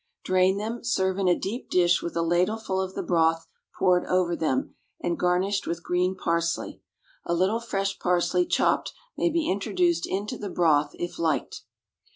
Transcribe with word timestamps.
Drain 0.23 0.57
them, 0.57 0.83
serve 0.83 1.19
in 1.19 1.27
a 1.27 1.37
deep 1.37 1.69
dish 1.69 2.01
with 2.01 2.15
a 2.15 2.23
ladleful 2.23 2.81
of 2.83 2.95
the 2.95 3.03
broth 3.03 3.45
poured 3.77 4.03
over 4.07 4.35
them, 4.35 4.73
and 4.99 5.15
garnished 5.19 5.67
with 5.67 5.83
green 5.83 6.15
parsley. 6.15 6.81
A 7.23 7.35
little 7.35 7.59
fresh 7.59 7.99
parsley, 7.99 8.47
chopped, 8.47 8.93
may 9.15 9.29
be 9.29 9.47
introduced 9.47 10.07
into 10.07 10.39
the 10.39 10.49
broth 10.49 10.89
if 10.95 11.19
liked. 11.19 11.61